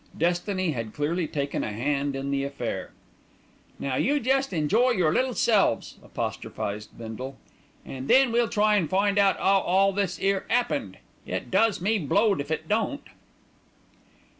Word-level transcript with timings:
Destiny 0.17 0.71
had 0.71 0.95
clearly 0.95 1.27
taken 1.27 1.63
a 1.63 1.71
hand 1.71 2.15
in 2.15 2.31
the 2.31 2.43
affair. 2.43 2.89
"Now 3.77 3.97
you 3.97 4.19
jest 4.19 4.51
enjoy 4.51 4.89
your 4.93 5.13
little 5.13 5.35
selves," 5.35 5.99
apostrophized 6.03 6.97
Bindle, 6.97 7.37
"an' 7.85 8.07
then 8.07 8.31
we'll 8.31 8.49
try 8.49 8.77
an' 8.77 8.87
find 8.87 9.19
out 9.19 9.37
'ow 9.39 9.59
all 9.59 9.93
this 9.93 10.17
'ere 10.19 10.47
'appened. 10.49 10.97
It 11.27 11.51
does 11.51 11.81
me, 11.81 11.99
blowed 11.99 12.41
if 12.41 12.49
it 12.49 12.67
don't." 12.67 13.05